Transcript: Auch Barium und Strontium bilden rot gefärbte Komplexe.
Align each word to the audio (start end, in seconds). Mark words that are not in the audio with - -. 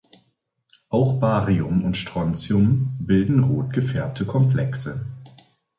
Auch 0.89 1.19
Barium 1.19 1.83
und 1.85 1.95
Strontium 1.95 2.97
bilden 3.01 3.43
rot 3.43 3.71
gefärbte 3.71 4.25
Komplexe. 4.25 5.05